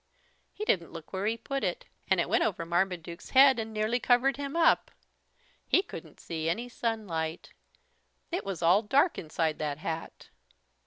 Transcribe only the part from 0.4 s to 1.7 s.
He didn't look where he put